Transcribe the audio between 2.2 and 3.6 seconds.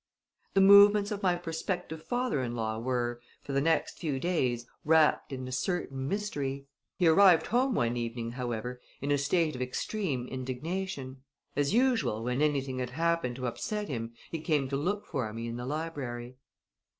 in law were, for